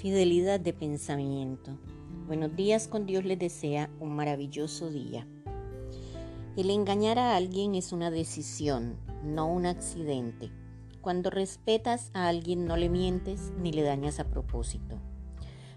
[0.00, 1.76] Fidelidad de pensamiento.
[2.28, 5.26] Buenos días con Dios les desea un maravilloso día.
[6.56, 10.52] El engañar a alguien es una decisión, no un accidente.
[11.00, 15.00] Cuando respetas a alguien no le mientes ni le dañas a propósito.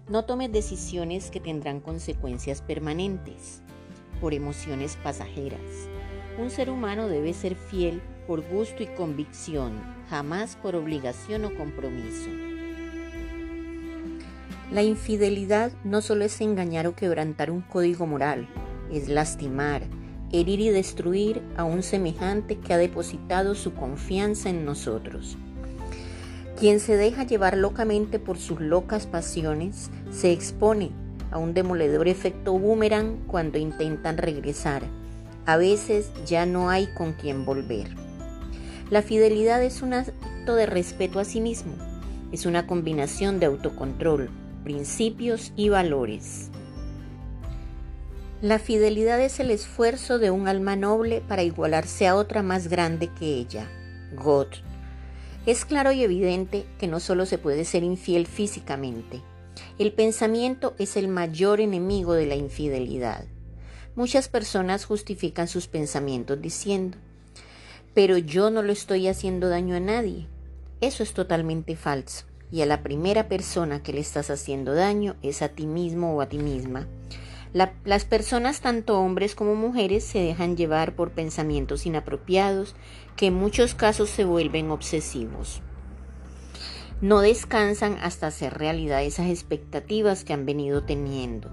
[0.08, 3.60] No tomes decisiones que tendrán consecuencias permanentes
[4.20, 5.88] por emociones pasajeras.
[6.38, 12.51] Un ser humano debe ser fiel por gusto y convicción, jamás por obligación o compromiso.
[14.72, 18.48] La infidelidad no solo es engañar o quebrantar un código moral,
[18.90, 19.82] es lastimar,
[20.32, 25.36] herir y destruir a un semejante que ha depositado su confianza en nosotros.
[26.58, 30.90] Quien se deja llevar locamente por sus locas pasiones se expone
[31.30, 34.84] a un demoledor efecto boomerang cuando intentan regresar.
[35.44, 37.88] A veces ya no hay con quien volver.
[38.88, 41.74] La fidelidad es un acto de respeto a sí mismo,
[42.32, 44.30] es una combinación de autocontrol,
[44.62, 46.50] principios y valores.
[48.40, 53.08] La fidelidad es el esfuerzo de un alma noble para igualarse a otra más grande
[53.08, 53.68] que ella,
[54.16, 54.48] God.
[55.46, 59.22] Es claro y evidente que no solo se puede ser infiel físicamente.
[59.78, 63.24] El pensamiento es el mayor enemigo de la infidelidad.
[63.94, 66.98] Muchas personas justifican sus pensamientos diciendo,
[67.94, 70.26] pero yo no lo estoy haciendo daño a nadie.
[70.80, 75.40] Eso es totalmente falso y a la primera persona que le estás haciendo daño es
[75.40, 76.86] a ti mismo o a ti misma.
[77.52, 82.76] las personas, tanto hombres como mujeres, se dejan llevar por pensamientos inapropiados
[83.16, 85.62] que en muchos casos se vuelven obsesivos.
[87.00, 91.50] No descansan hasta hacer realidad esas expectativas que han venido teniendo.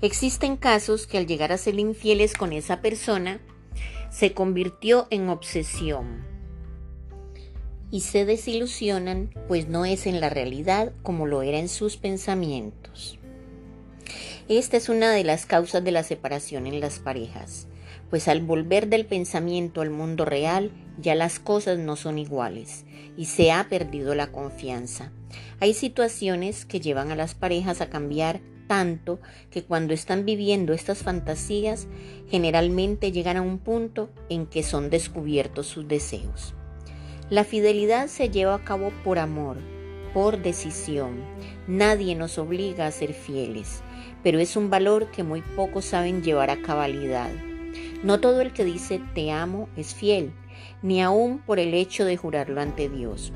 [0.00, 3.40] Existen casos que al llegar a ser infieles con esa persona,
[4.10, 6.29] se convirtió en obsesión
[7.90, 13.18] y se desilusionan, pues no es en la realidad como lo era en sus pensamientos.
[14.48, 17.68] Esta es una de las causas de la separación en las parejas,
[18.10, 22.84] pues al volver del pensamiento al mundo real ya las cosas no son iguales
[23.16, 25.12] y se ha perdido la confianza.
[25.60, 30.98] Hay situaciones que llevan a las parejas a cambiar tanto que cuando están viviendo estas
[30.98, 31.88] fantasías
[32.28, 36.54] generalmente llegan a un punto en que son descubiertos sus deseos.
[37.30, 39.56] La fidelidad se lleva a cabo por amor,
[40.12, 41.24] por decisión.
[41.68, 43.82] Nadie nos obliga a ser fieles,
[44.24, 47.30] pero es un valor que muy pocos saben llevar a cabalidad.
[48.02, 50.32] No todo el que dice te amo es fiel,
[50.82, 53.32] ni aún por el hecho de jurarlo ante Dios.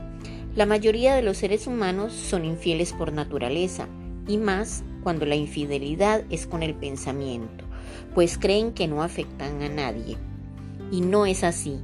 [0.56, 3.86] La mayoría de los seres humanos son infieles por naturaleza,
[4.26, 7.64] y más cuando la infidelidad es con el pensamiento,
[8.12, 10.16] pues creen que no afectan a nadie.
[10.90, 11.78] Y no es así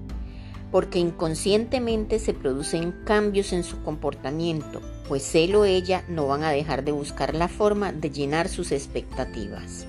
[0.70, 6.50] porque inconscientemente se producen cambios en su comportamiento, pues él o ella no van a
[6.50, 9.86] dejar de buscar la forma de llenar sus expectativas.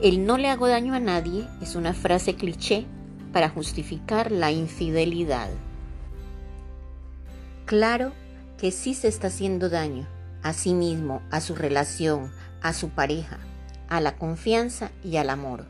[0.00, 2.86] El no le hago daño a nadie es una frase cliché
[3.32, 5.48] para justificar la infidelidad.
[7.66, 8.12] Claro
[8.58, 10.06] que sí se está haciendo daño
[10.42, 12.32] a sí mismo, a su relación,
[12.62, 13.38] a su pareja,
[13.88, 15.66] a la confianza y al amor.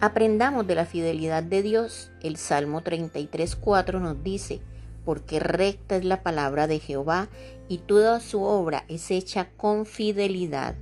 [0.00, 2.12] Aprendamos de la fidelidad de Dios.
[2.22, 4.60] El Salmo 33.4 nos dice,
[5.04, 7.28] porque recta es la palabra de Jehová
[7.68, 10.76] y toda su obra es hecha con fidelidad.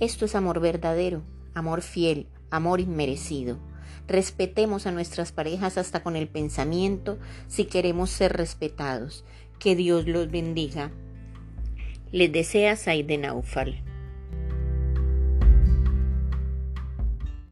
[0.00, 1.22] Esto es amor verdadero,
[1.52, 3.58] amor fiel, amor inmerecido.
[4.06, 9.26] Respetemos a nuestras parejas hasta con el pensamiento si queremos ser respetados.
[9.58, 10.90] Que Dios los bendiga.
[12.12, 13.87] Les desea Saide Naufal.